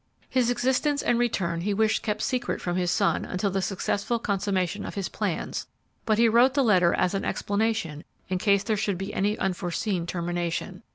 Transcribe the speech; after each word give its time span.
"His 0.31 0.49
existence 0.49 1.03
and 1.03 1.19
return 1.19 1.61
he 1.61 1.75
wished 1.75 2.01
kept 2.01 2.23
secret 2.23 2.59
from 2.59 2.75
his 2.75 2.89
son 2.89 3.23
until 3.23 3.51
the 3.51 3.61
successful 3.61 4.17
consummation 4.17 4.83
of 4.83 4.95
his 4.95 5.09
plans, 5.09 5.67
but 6.07 6.17
he 6.17 6.27
wrote 6.27 6.55
the 6.55 6.63
letter 6.63 6.91
as 6.95 7.13
an 7.13 7.23
explanation 7.23 8.03
in 8.27 8.39
case 8.39 8.63
there 8.63 8.75
should 8.77 8.97
be 8.97 9.13
any 9.13 9.37
unforeseen 9.37 10.07
termination. 10.07 10.81